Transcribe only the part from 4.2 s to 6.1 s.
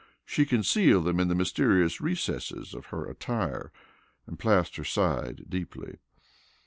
and Plaster sighed deeply.